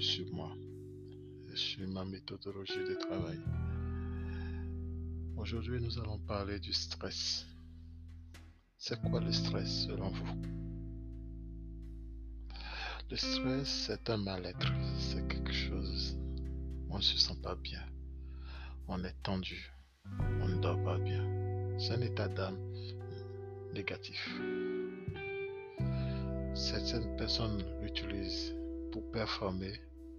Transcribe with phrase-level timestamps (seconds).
[0.00, 0.52] sur moi,
[1.54, 3.38] sur ma méthodologie de travail.
[5.36, 7.46] Aujourd'hui, nous allons parler du stress.
[8.76, 10.42] C'est quoi le stress selon vous?
[13.10, 16.18] Le stress, c'est un mal-être, c'est quelque chose.
[16.90, 17.82] On ne se sent pas bien,
[18.88, 19.72] on est tendu,
[20.40, 21.24] on ne dort pas bien.
[21.78, 22.58] C'est un état d'âme
[23.74, 24.40] négatif.
[26.54, 28.54] Certaines personnes l'utilisent
[28.96, 29.74] pour performer,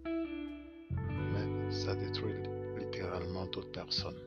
[0.05, 2.43] mais ça détruit
[2.77, 4.21] littéralement d'autres personnes.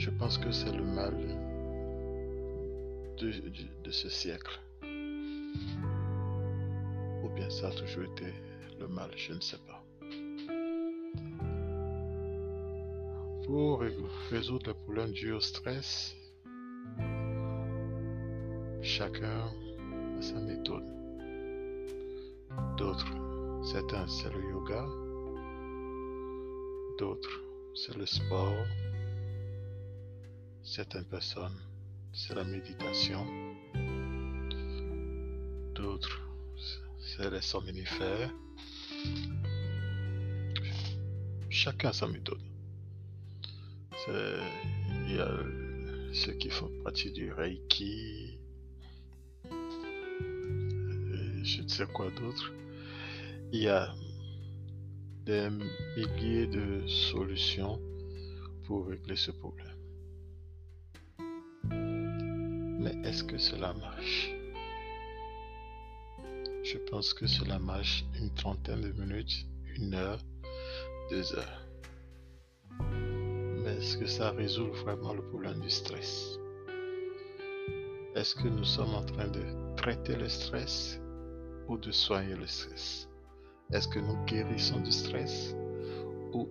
[0.00, 1.14] Je pense que c'est le mal
[3.16, 4.60] de, ce siècle.
[7.22, 8.34] Ou bien ça a toujours été
[8.80, 9.84] le mal, je ne sais pas.
[13.44, 13.84] Pour
[14.30, 16.16] résoudre le problème du stress,
[18.82, 19.52] chacun
[20.18, 20.95] a sa méthode.
[22.76, 23.12] D'autres,
[23.64, 24.84] certains c'est le yoga,
[26.98, 27.40] d'autres
[27.74, 28.66] c'est le sport,
[30.62, 31.58] certaines personnes
[32.12, 33.26] c'est la méditation,
[35.74, 36.20] d'autres
[36.98, 38.32] c'est les somnifères.
[41.50, 42.40] Chacun sa méthode.
[44.08, 45.30] Il y a
[46.12, 48.38] ceux qui font partie du Reiki,
[51.46, 52.52] je ne sais quoi d'autre.
[53.52, 53.94] Il y a
[55.24, 55.48] des
[55.96, 57.80] milliers de solutions
[58.64, 59.78] pour régler ce problème.
[62.80, 64.30] Mais est-ce que cela marche?
[66.64, 69.46] Je pense que cela marche une trentaine de minutes,
[69.76, 70.18] une heure,
[71.10, 71.66] deux heures
[73.66, 76.38] est-ce que ça résout vraiment le problème du stress?
[78.14, 79.42] Est-ce que nous sommes en train de
[79.76, 81.00] traiter le stress?
[81.68, 83.08] Ou de soigner le stress
[83.72, 85.54] Est-ce que nous guérissons du stress
[86.32, 86.48] ou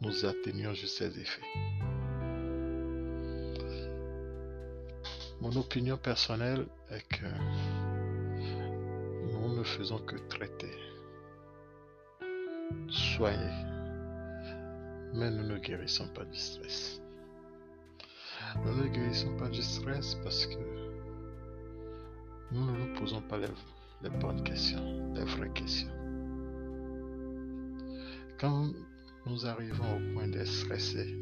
[0.00, 1.42] nous atténuons juste ses effets?
[5.40, 7.26] Mon opinion personnelle est que
[9.32, 10.70] nous ne faisons que traiter,
[12.88, 13.72] soigner
[15.14, 17.00] mais nous ne guérissons pas du stress.
[18.64, 20.58] Nous ne guérissons pas du stress parce que
[22.50, 23.46] nous ne nous posons pas les,
[24.10, 25.90] bonnes questions, les vraies questions.
[28.38, 28.72] Quand
[29.26, 31.16] nous arrivons au point d'être stressés,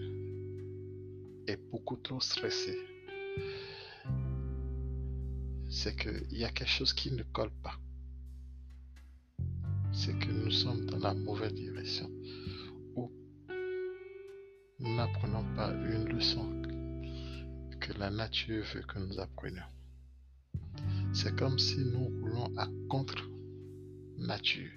[1.46, 2.78] et beaucoup trop stressés,
[5.68, 7.74] c'est qu'il y a quelque chose qui ne colle pas.
[9.92, 12.10] C'est que nous sommes dans la mauvaise direction
[14.80, 16.62] nous n'apprenons pas une leçon
[17.80, 19.62] que la nature veut que nous apprenions.
[21.12, 24.70] C'est comme si nous roulons à contre-nature.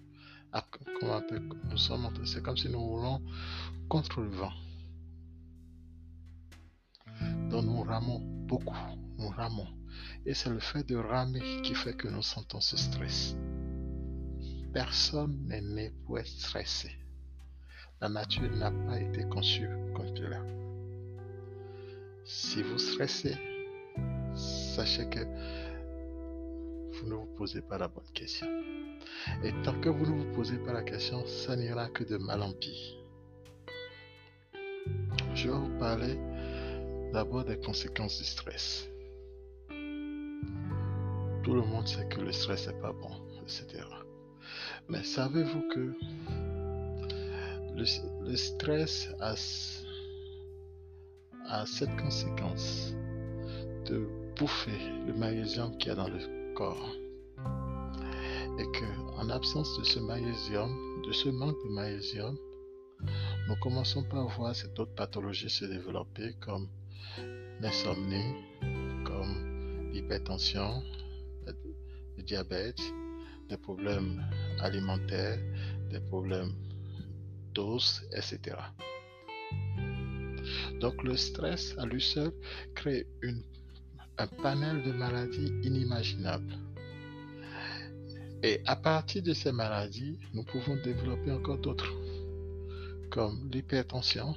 [1.69, 3.21] Nous sommes, c'est comme si nous roulons
[3.87, 4.53] contre le vent.
[7.49, 8.75] Donc nous ramons beaucoup,
[9.17, 9.67] nous ramons.
[10.25, 13.35] Et c'est le fait de ramer qui fait que nous sentons ce stress.
[14.73, 16.91] Personne n'est né pour être stressé.
[18.01, 20.43] La nature n'a pas été conçue comme cela.
[22.25, 23.37] Si vous stressez,
[24.35, 25.19] sachez que
[27.03, 28.47] vous ne vous posez pas la bonne question.
[29.43, 32.41] Et tant que vous ne vous posez pas la question, ça n'ira que de mal
[32.41, 32.97] en pire.
[35.35, 36.17] Je vais vous parler
[37.11, 38.87] d'abord des conséquences du stress.
[41.43, 43.11] Tout le monde sait que le stress n'est pas bon,
[43.41, 43.83] etc.
[44.87, 45.93] Mais savez-vous que
[47.75, 49.35] le, stress a,
[51.65, 52.93] cette conséquence
[53.85, 54.07] de
[54.37, 54.71] bouffer
[55.05, 57.02] le magnésium qu'il y a dans le corps.
[58.59, 58.85] Et que
[59.17, 62.37] en absence de ce magnésium, de ce manque de magnésium,
[63.47, 66.67] nous commençons par voir cette autre pathologie se développer comme
[67.59, 68.35] l'insomnie,
[69.05, 70.83] comme l'hypertension,
[72.17, 72.81] le diabète,
[73.49, 74.23] des problèmes
[74.59, 75.39] alimentaires,
[75.89, 76.53] des problèmes
[77.53, 78.55] doses, etc.
[80.79, 82.31] Donc le stress à lui seul
[82.75, 83.07] crée
[84.17, 86.55] un panel de maladies inimaginables.
[88.43, 91.93] Et à partir de ces maladies, nous pouvons développer encore d'autres,
[93.09, 94.35] comme l'hypertension,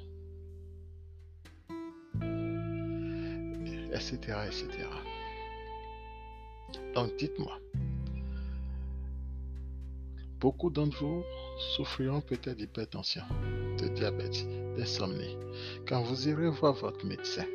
[3.93, 4.17] etc.,
[4.47, 4.69] etc.
[6.95, 7.59] Donc dites-moi,
[10.41, 11.25] Beaucoup d'entre vous
[11.77, 13.23] souffriront peut-être d'hypertension,
[13.81, 15.37] de diabète, d'insomnie.
[15.89, 17.47] quand vous irez voir votre médecin,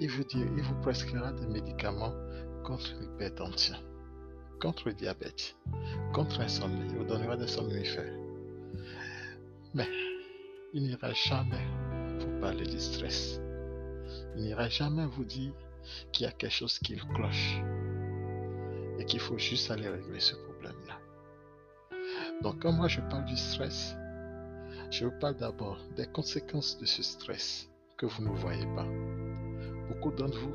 [0.00, 2.14] il vous, dit, il vous prescrira des médicaments
[2.64, 3.74] contre l'hypertension,
[4.62, 5.56] contre le diabète,
[6.14, 6.86] contre l'insomnie.
[6.90, 8.14] Il vous donnera des somnifères.
[9.74, 9.88] Mais
[10.72, 11.66] il n'ira jamais
[12.20, 13.40] vous parler du stress.
[14.36, 15.52] Il n'ira jamais vous dire
[16.12, 17.60] qu'il y a quelque chose qui cloche
[19.00, 20.98] et qu'il faut juste aller régler ce problème-là.
[22.42, 23.96] Donc quand moi je parle du stress,
[24.92, 28.86] je vous parle d'abord des conséquences de ce stress que vous ne voyez pas.
[29.88, 30.54] Beaucoup d'entre vous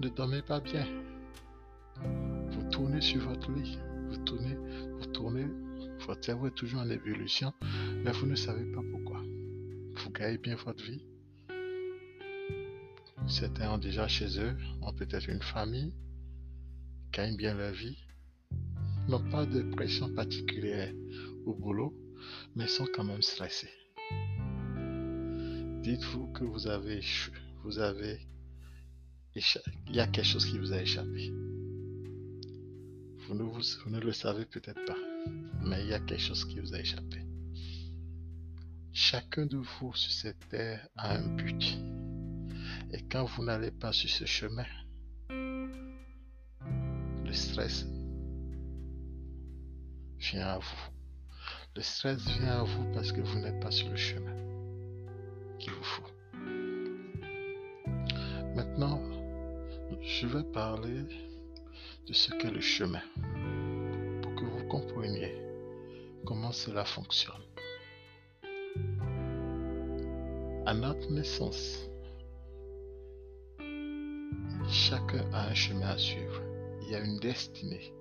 [0.00, 0.84] ne dormez pas bien.
[2.82, 4.56] Tournez sur votre lit, vous tournez,
[4.98, 5.46] vous tournez,
[6.04, 7.52] votre cerveau est toujours en évolution,
[8.02, 9.22] mais vous ne savez pas pourquoi.
[9.94, 11.00] Vous gagnez bien votre vie.
[13.28, 15.94] Certains ont déjà chez eux, ont peut-être une famille,
[17.12, 17.96] gagnent bien leur vie,
[19.08, 20.92] n'ont pas de pression particulière
[21.46, 21.94] au boulot,
[22.56, 23.70] mais sont quand même stressés.
[25.84, 27.00] Dites-vous que vous avez,
[27.62, 28.26] vous avez,
[29.36, 31.32] il y a quelque chose qui vous a échappé.
[33.34, 34.98] Vous ne, le savez peut-être pas,
[35.62, 37.24] mais il y a quelque chose qui vous a échappé.
[38.92, 41.78] Chacun de vous sur cette terre a un but.
[42.92, 44.66] Et quand vous n'allez pas sur ce chemin,
[45.30, 47.86] le stress
[50.18, 50.90] vient à vous.
[51.74, 54.36] Le stress vient à vous parce que vous n'êtes pas sur le chemin
[55.58, 56.10] qu'il vous faut.
[58.54, 59.00] Maintenant,
[60.02, 61.31] je vais parler
[62.06, 63.02] de ce qu'est le chemin
[64.22, 65.34] pour que vous compreniez
[66.24, 67.42] comment cela fonctionne.
[70.66, 71.88] À notre naissance,
[74.68, 76.40] chacun a un chemin à suivre.
[76.82, 77.92] Il y a une destinée.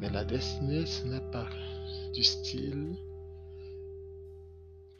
[0.00, 1.48] Mais la destinée, ce n'est pas
[2.14, 2.96] du style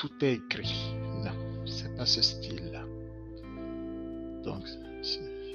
[0.01, 0.95] tout est écrit.
[1.23, 2.87] Non, c'est pas ce style-là.
[4.43, 4.65] Donc,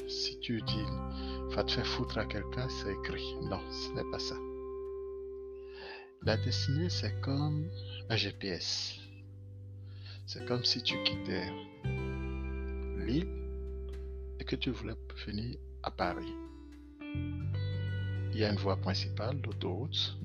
[0.08, 0.86] si, tu dis
[1.50, 3.36] va te faire foutre à quelqu'un, c'est écrit.
[3.44, 4.36] Non, ce n'est pas ça.
[6.24, 7.70] La destinée, c'est comme
[8.10, 9.00] un GPS.
[10.26, 11.48] C'est comme si tu quittais
[13.06, 13.28] l'île
[14.40, 16.34] et que tu voulais venir à Paris
[18.36, 20.18] il y a une voie principale, l'autoroute,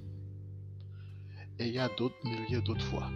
[1.60, 3.08] et il y a d'autres milliers d'autres voies.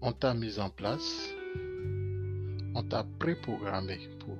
[0.00, 1.34] On t'a mis en place,
[2.80, 4.38] on t'a préprogrammé pour,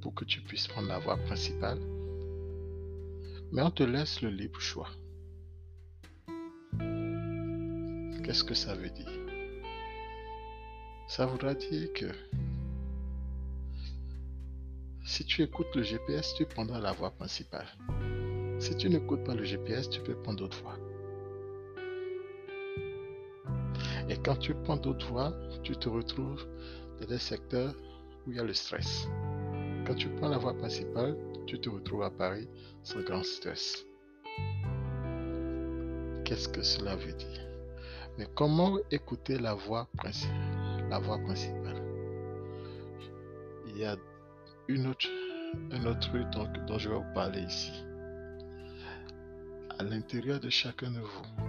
[0.00, 1.80] pour que tu puisses prendre la voie principale,
[3.50, 4.90] mais on te laisse le libre choix.
[8.22, 9.10] Qu'est-ce que ça veut dire?
[11.08, 12.06] Ça voudra dire que
[15.04, 17.66] si tu écoutes le GPS, tu prendras la voie principale.
[18.60, 20.78] Si tu n'écoutes pas le GPS, tu peux prendre d'autres voies.
[24.24, 26.46] Quand tu prends d'autres voies, tu te retrouves
[27.00, 27.74] dans des secteurs
[28.26, 29.06] où il y a le stress.
[29.86, 31.14] Quand tu prends la voie principale,
[31.46, 32.48] tu te retrouves à Paris
[32.82, 33.84] sans grand stress.
[36.24, 37.46] Qu'est-ce que cela veut dire?
[38.16, 41.82] Mais comment écouter la voie, principale,
[43.66, 43.96] Il y a
[44.68, 45.08] une autre,
[45.70, 47.72] un autre truc dont, je vais vous parler ici.
[49.78, 51.43] À l'intérieur de chacun de vous,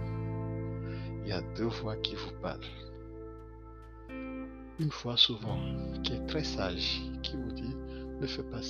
[1.26, 2.60] il y a deux voix qui vous parlent.
[4.78, 5.58] Une fois souvent
[6.04, 7.74] qui est très sage, qui vous dit
[8.20, 8.60] ne fais pas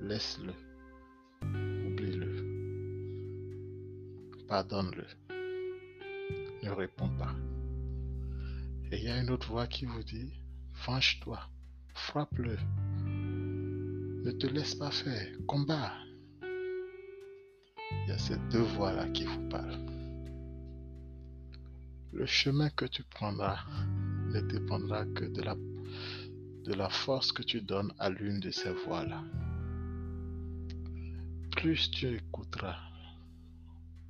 [0.00, 0.52] laisse-le,
[1.86, 2.44] oublie-le,
[4.48, 5.06] pardonne-le,
[6.64, 7.36] ne réponds pas.
[8.90, 10.32] Et il y a une autre voix qui vous dit
[10.84, 11.38] venge-toi,
[11.94, 12.56] frappe-le,
[13.06, 15.28] ne te laisse pas faire.
[15.46, 15.92] Combat.
[16.42, 19.91] Il y a ces deux voies-là qui vous parlent.
[22.12, 23.60] Le chemin que tu prendras
[24.32, 29.22] ne dépendra que de la, force que tu donnes à l'une de ces voies-là.
[31.50, 32.78] Plus tu écouteras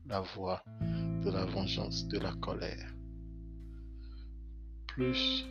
[0.07, 0.63] la voix
[1.25, 2.93] de la vengeance, de la colère,
[4.87, 5.47] plus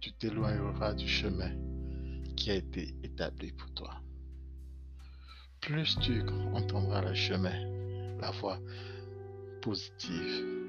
[0.00, 1.52] tu t'éloigneras du chemin
[2.36, 4.02] qui a été établi pour toi
[5.62, 6.22] plus tu
[6.54, 7.54] entendras le chemin,
[8.20, 8.58] la voix
[9.62, 10.61] positive,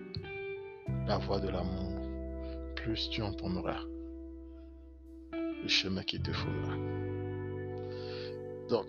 [1.07, 1.91] la voix de l'amour,
[2.75, 3.81] plus tu entendras
[5.31, 6.75] le chemin qui te faudra.
[8.69, 8.87] Donc,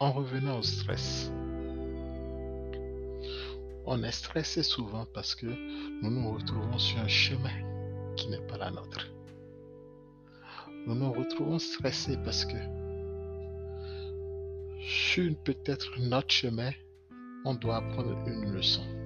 [0.00, 1.30] en revenant au stress,
[3.86, 8.56] on est stressé souvent parce que nous nous retrouvons sur un chemin qui n'est pas
[8.56, 9.06] la nôtre.
[10.86, 12.56] Nous nous retrouvons stressés parce que
[14.80, 16.70] sur peut-être notre chemin,
[17.44, 18.99] on doit apprendre une leçon.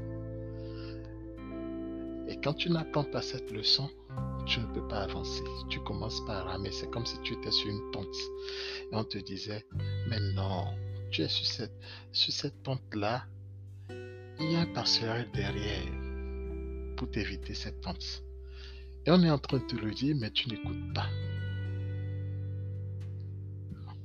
[2.45, 3.89] Quand tu n'apprends pas cette leçon,
[4.45, 5.43] tu ne peux pas avancer.
[5.71, 6.71] Tu commences par ramer.
[6.73, 8.15] C'est comme si tu étais sur une pente.
[8.93, 9.65] Et on te disait,
[10.11, 10.67] mais non,
[11.11, 11.73] tu es sur cette,
[12.13, 13.25] sur cette pente-là.
[13.89, 15.91] Il y a un passerelle derrière
[16.99, 18.23] pour t'éviter cette pente.
[19.07, 21.09] Et on est en train de te le dire, mais tu n'écoutes pas.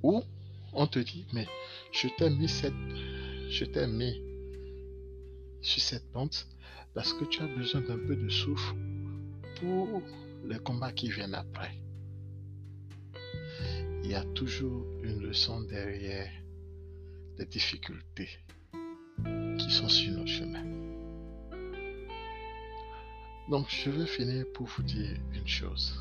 [0.01, 0.23] Ou
[0.71, 1.47] on te dit, mais
[1.91, 2.73] je t'ai mis cette,
[3.49, 4.21] je t'ai mis
[5.61, 6.47] sur cette pente
[6.93, 8.75] parce que tu as besoin d'un peu de souffle
[9.59, 10.01] pour
[10.45, 11.71] les combats qui viennent après.
[14.03, 16.31] Il y a toujours une leçon derrière
[17.37, 18.29] les difficultés
[19.57, 20.65] qui sont sur nos chemins.
[23.49, 25.97] Donc, je veux finir pour vous dire une chose.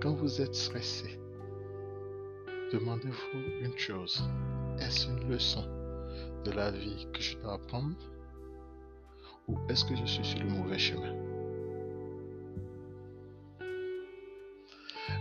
[0.00, 1.18] Quand vous êtes stressé,
[2.72, 4.22] demandez-vous une chose.
[4.80, 5.64] Est-ce une leçon
[6.44, 7.96] de la vie que je dois apprendre
[9.48, 11.14] ou est-ce que je suis sur le mauvais chemin?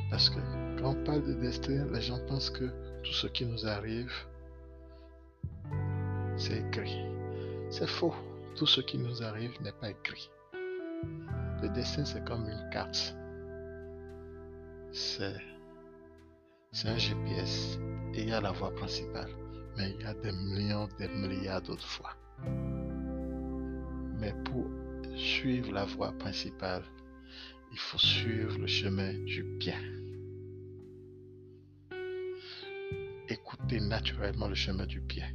[0.10, 0.39] Parce que
[0.79, 2.65] quand on parle de destin, les gens pensent que
[3.03, 4.12] tout ce qui nous arrive,
[6.38, 7.05] c'est écrit.
[7.69, 8.13] C'est faux.
[8.55, 10.29] Tout ce qui nous arrive n'est pas écrit.
[11.62, 13.15] Le destin, c'est comme une carte.
[14.91, 15.33] C'est,
[16.86, 17.79] un GPS
[18.13, 19.31] et il y a la voie principale.
[19.77, 22.15] Mais il y a des millions, des milliards d'autres voies.
[24.20, 24.70] Mais pour
[25.15, 26.84] suivre la voie principale,
[27.72, 29.82] il faut suivre le chemin du bien.
[33.30, 35.30] Écoutez naturellement le chemin du bien.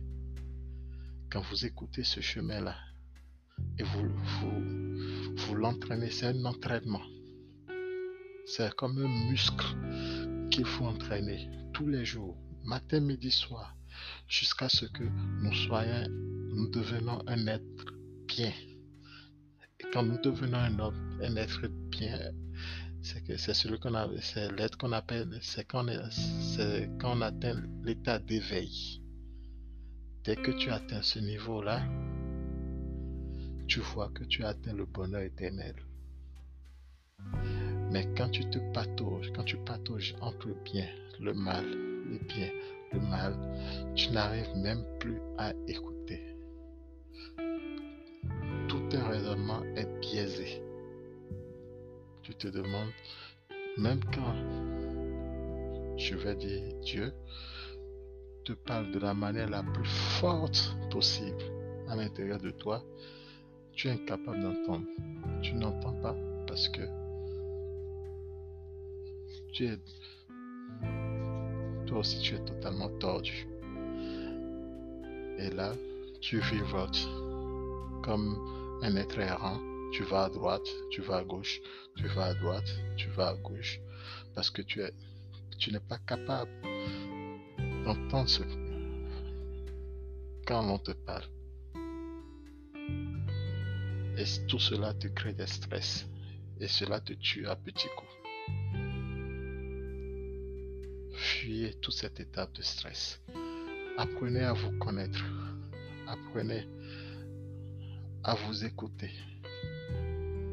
[1.30, 2.76] Quand vous écoutez ce chemin-là
[3.78, 7.02] et vous, vous, vous l'entraînez, c'est un entraînement.
[8.47, 9.66] C'est comme un muscle
[10.50, 13.76] qu'il faut entraîner tous les jours, matin, midi, soir,
[14.26, 15.05] jusqu'à ce que
[15.43, 16.09] nous soyons,
[16.55, 17.93] nous devenons un être
[18.26, 18.52] bien.
[19.81, 22.33] Et quand nous devenons un, homme, un être bien,
[23.02, 27.62] c'est que c'est celui qu'on c'est l'être qu'on appelle, c'est quand, c'est quand on atteint
[27.85, 29.00] l'état d'éveil.
[30.25, 31.83] Dès que tu atteins ce niveau-là,
[33.67, 35.75] tu vois que tu atteins le bonheur éternel.
[37.90, 40.88] Mais quand tu te patauges, quand tu patauges entre le bien,
[41.21, 42.50] le mal, le bien,
[42.92, 43.35] le mal,
[43.95, 46.23] tu n'arrives même plus à écouter.
[48.68, 50.62] Tout un raisonnement est biaisé.
[52.23, 52.92] Tu te demandes,
[53.76, 54.35] même quand
[55.97, 57.12] je vais dire Dieu,
[58.45, 59.88] te parle de la manière la plus
[60.21, 61.42] forte possible
[61.88, 62.83] à l'intérieur de toi,
[63.73, 64.87] tu es incapable d'entendre.
[65.42, 66.16] Tu n'entends pas
[66.47, 66.80] parce que
[69.52, 69.78] tu es
[71.88, 73.49] toi aussi tu es totalement tordu.
[75.38, 75.73] Et là,
[76.21, 77.09] tu vivotes
[78.02, 78.37] comme
[78.83, 79.59] un être errant.
[79.90, 81.61] Tu vas à droite, tu vas à gauche,
[81.97, 83.80] tu vas à droite, tu vas à gauche.
[84.35, 84.92] Parce que tu es,
[85.59, 86.50] tu n'es pas capable
[87.85, 88.42] d'entendre ce
[90.47, 91.25] quand on te parle.
[94.18, 96.07] Et tout cela te crée des stress.
[96.61, 98.17] Et cela te tue à petits coups
[101.38, 103.21] fuyez toute cette étape de stress.
[103.97, 105.25] Apprenez à vous connaître.
[106.09, 106.66] Apprenez
[108.25, 109.12] à vous écouter.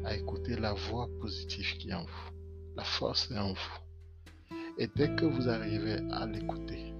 [0.04, 2.30] À écouter la voix positive qui est en vous.
[2.76, 3.78] La force est en vous.
[4.78, 6.94] Et dès que vous arrivez à l'écouter,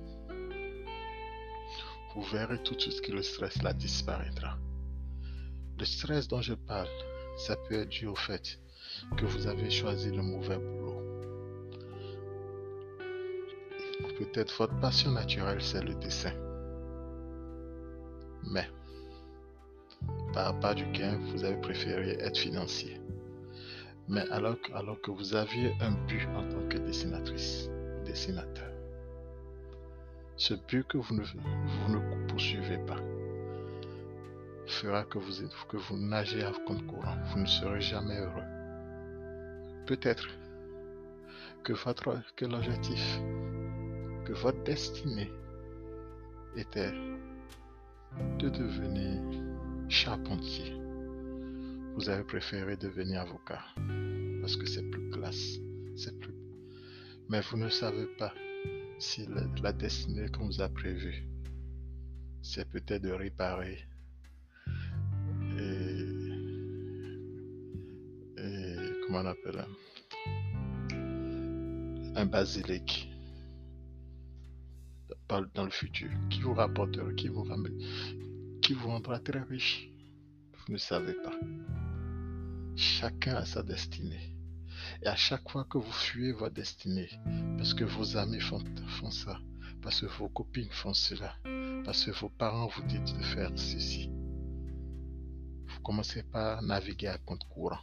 [2.15, 4.59] vous verrez tout suite que le stress là disparaîtra.
[5.79, 6.89] Le stress dont je parle,
[7.37, 8.59] ça peut être dû au fait
[9.17, 10.96] que vous avez choisi le mauvais boulot
[14.19, 16.33] Peut-être votre passion naturelle, c'est le dessin.
[18.51, 18.69] Mais,
[20.33, 23.01] par pas du gain, vous avez préféré être financier.
[24.09, 28.71] Mais alors, alors que vous aviez un but en tant que dessinatrice ou dessinateur,
[30.37, 33.01] ce but que vous ne, vous ne poursuivez pas
[34.67, 37.17] fera que vous, que vous nagez à compte courant.
[37.27, 38.45] Vous ne serez jamais heureux.
[39.87, 40.29] Peut-être
[41.63, 41.73] que,
[42.37, 43.21] que l'objectif
[44.27, 45.31] que votre destinée
[46.57, 46.93] était
[48.39, 49.23] de devenir
[49.89, 50.75] charpentier.
[51.95, 53.63] Vous avez préféré devenir avocat
[54.41, 55.59] parce que c'est plus classe,
[55.97, 56.35] c'est plus.
[57.29, 58.35] Mais vous ne savez pas
[58.99, 59.29] si
[59.63, 61.25] la, destinée qu'on vous a prévue,
[62.43, 63.79] c'est peut-être de réparer
[65.59, 66.05] et,
[68.39, 69.65] et comment on appelle
[72.17, 73.16] un basilic
[75.29, 77.45] dans le futur, qui vous rapportera, qui vous,
[78.63, 79.91] qui vous rendra très riche.
[80.53, 81.35] Vous ne savez pas.
[82.77, 84.35] Chacun a sa destinée.
[85.03, 87.11] Et à chaque fois que vous fuyez votre destinée,
[87.57, 88.63] parce que vos amis font,
[89.01, 89.39] font ça,
[89.83, 91.35] parce que vos copines font cela,
[91.85, 94.11] parce que vos parents vous disent de faire ceci,
[95.67, 97.81] vous commencez par naviguer à compte courant.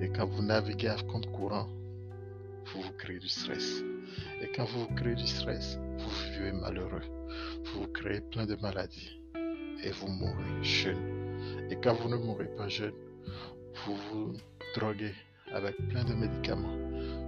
[0.00, 1.68] Et quand vous naviguez à compte courant,
[2.66, 3.82] vous vous créez du stress.
[4.40, 7.02] Et quand vous créez du stress, vous vivez malheureux.
[7.72, 9.20] Vous créez plein de maladies.
[9.82, 11.70] Et vous mourrez jeune.
[11.70, 12.94] Et quand vous ne mourrez pas jeune,
[13.86, 14.32] vous vous
[14.76, 15.12] droguez
[15.52, 16.76] avec plein de médicaments.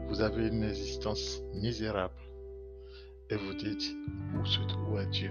[0.08, 2.14] Vous avez une existence misérable.
[3.28, 3.94] Et vous dites,
[4.34, 5.30] où, se, trouve Dieu?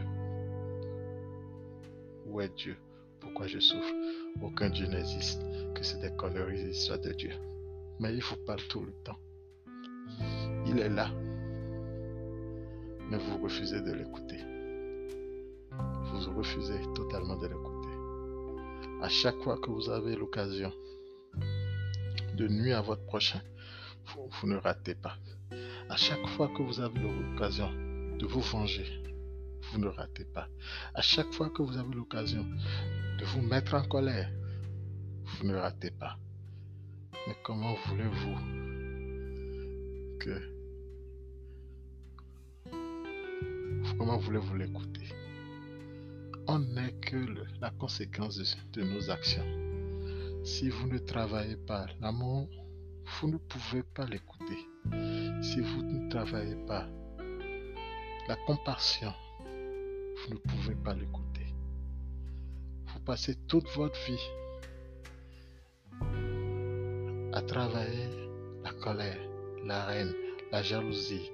[2.25, 2.75] Où est Dieu?
[3.21, 3.93] Pourquoi je souffre?
[4.41, 5.41] Aucun Dieu n'existe,
[5.73, 7.31] que c'est des conneries des histoires de Dieu.
[7.99, 9.17] Mais il vous parle tout le temps.
[10.67, 11.09] Il est là.
[13.09, 14.39] Mais vous refusez de l'écouter.
[15.71, 17.75] Vous refusez totalement de l'écouter.
[19.01, 20.71] À chaque fois que vous avez l'occasion
[22.35, 23.41] de nuire à votre prochain,
[24.07, 25.17] vous, ne ratez pas.
[25.89, 27.69] À chaque fois que vous avez l'occasion
[28.17, 29.03] de vous venger,
[29.71, 30.47] vous ne ratez pas.
[30.93, 32.45] À chaque fois que vous avez l'occasion
[33.19, 34.31] de vous mettre en colère,
[35.23, 36.17] vous ne ratez pas.
[37.27, 38.37] Mais comment voulez-vous
[40.19, 40.54] que...
[43.97, 45.07] Comment voulez-vous l'écouter?
[46.47, 47.15] On n'est que
[47.61, 49.45] la conséquence de nos actions.
[50.43, 52.49] Si vous ne travaillez pas l'amour,
[53.05, 54.59] vous ne pouvez pas l'écouter.
[55.41, 56.87] Si vous ne travaillez pas
[58.27, 59.13] la compassion,
[59.45, 61.47] vous ne pouvez pas l'écouter.
[62.87, 64.29] Vous passez toute votre vie
[67.33, 68.09] à travailler
[68.63, 69.19] la colère,
[69.65, 70.13] la haine,
[70.51, 71.31] la jalousie.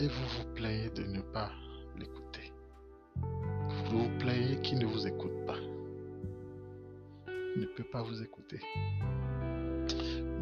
[0.00, 1.50] Et vous vous plaignez de ne pas
[1.98, 2.52] l'écouter.
[3.86, 5.58] Vous vous plaignez qu'il ne vous écoute pas
[7.56, 8.60] ne peut pas vous écouter.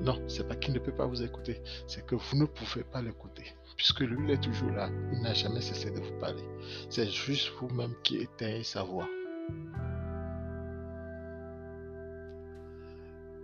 [0.01, 3.03] Non, c'est pas qu'il ne peut pas vous écouter, c'est que vous ne pouvez pas
[3.03, 3.45] l'écouter.
[3.77, 6.43] Puisque lui, il est toujours là, il n'a jamais cessé de vous parler.
[6.89, 9.09] C'est juste vous-même qui éteignez sa voix.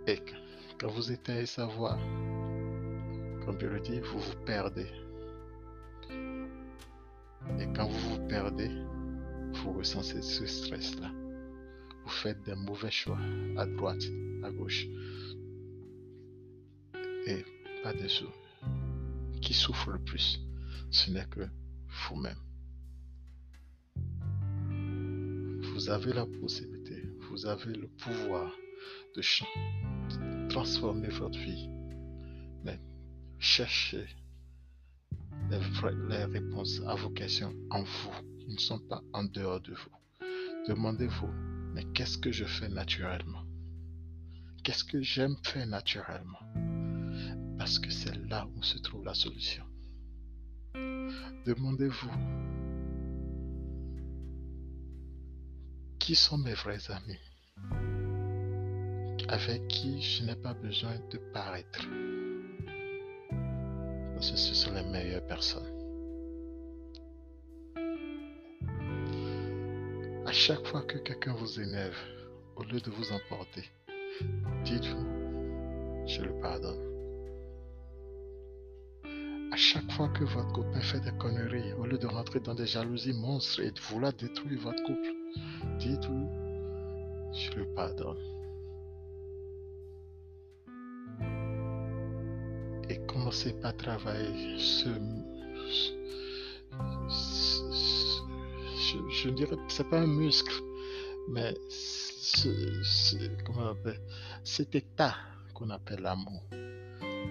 [0.07, 0.19] Et
[0.79, 1.97] quand vous éteignez sa voix,
[3.45, 4.87] comme je le dis, vous vous perdez.
[7.75, 8.69] Quand vous vous perdez,
[9.53, 11.11] vous ressentez ce stress-là
[12.05, 13.17] vous faites des mauvais choix
[13.57, 14.03] à droite,
[14.43, 14.85] à gauche.
[17.25, 17.43] Et
[17.83, 18.29] pas dessous.
[19.41, 20.39] Qui souffre le plus,
[20.91, 21.47] ce n'est que
[22.07, 22.37] vous-même.
[25.73, 28.51] Vous avez la possibilité, vous avez le pouvoir
[29.15, 31.69] de, transformer votre vie.
[32.63, 32.79] Mais
[33.39, 34.05] cherchez
[35.49, 38.13] les, réponses à vos questions en vous.
[38.47, 40.25] Ils ne sont pas en dehors de vous.
[40.67, 43.43] Demandez-vous mais qu'est-ce que je fais naturellement?
[44.63, 46.39] Qu'est-ce que j'aime faire naturellement?
[47.57, 49.65] Parce que c'est là où se trouve la solution.
[50.73, 52.09] Demandez-vous,
[55.99, 57.19] qui sont mes vrais amis?
[59.27, 61.85] Avec qui je n'ai pas besoin de paraître.
[64.33, 65.75] Ce sont les meilleures personnes.
[70.35, 71.95] chaque fois que quelqu'un vous énerve,
[72.57, 73.63] au lieu de vous emporter,
[74.65, 76.77] dites-vous, je le pardonne.
[79.53, 82.67] À chaque fois que votre copain fait des conneries, au lieu de rentrer dans des
[82.67, 85.13] jalousies monstres et de vouloir détruire votre couple,
[85.79, 86.29] dites-vous,
[87.33, 88.34] je le pardonne.
[93.15, 94.89] Commencez par travailler ce,
[99.09, 100.53] je, ne dirais, c'est pas un muscle,
[101.29, 101.53] mais
[104.43, 105.15] cet état
[105.53, 106.43] qu'on appelle l'amour.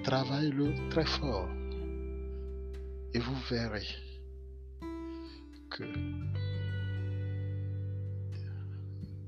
[0.05, 1.51] Travaillez-le très fort
[3.12, 3.87] et vous verrez
[5.68, 5.85] que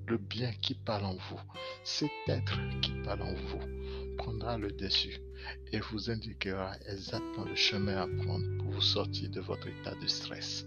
[0.07, 1.41] le bien qui parle en vous,
[1.83, 5.21] cet être qui parle en vous, prendra le dessus
[5.73, 10.07] et vous indiquera exactement le chemin à prendre pour vous sortir de votre état de
[10.07, 10.65] stress.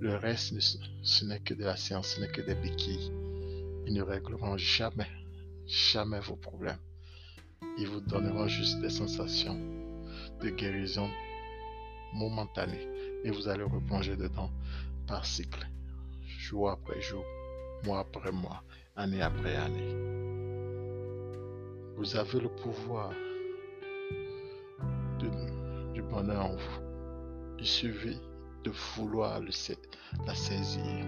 [0.00, 0.54] Le reste,
[1.02, 3.12] ce n'est que de la science, ce n'est que des béquilles.
[3.86, 5.10] Ils ne régleront jamais,
[5.66, 6.78] jamais vos problèmes.
[7.78, 9.58] Ils vous donneront juste des sensations
[10.40, 11.10] de guérison
[12.14, 12.88] momentanée
[13.24, 14.50] et vous allez replonger dedans
[15.06, 15.66] par cycle,
[16.26, 17.24] jour après jour,
[17.86, 18.62] mois après mois,
[18.96, 19.94] année après année.
[21.96, 23.10] Vous avez le pouvoir
[25.94, 26.82] du bonheur en vous.
[27.58, 28.20] Il suffit
[28.64, 29.50] de vouloir le,
[30.26, 31.06] la saisir.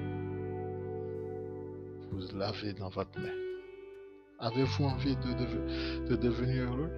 [2.11, 3.35] Vous l'avez dans votre main.
[4.39, 6.91] Avez-vous envie de, de devenir heureux?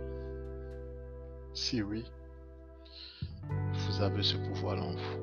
[1.52, 2.04] Si oui,
[3.72, 5.20] vous avez ce pouvoir en vous.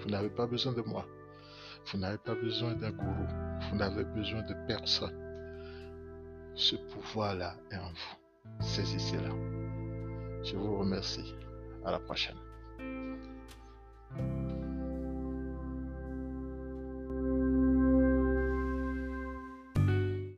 [0.00, 1.04] Vous n'avez pas besoin de moi.
[1.92, 3.53] Vous n'avez pas besoin d'un gourou.
[3.60, 5.18] Vous n'avez besoin de personne.
[6.54, 8.64] Ce pouvoir-là est en vous.
[8.64, 9.30] Saisissez-la.
[10.42, 11.34] Je vous remercie.
[11.84, 12.36] À la prochaine.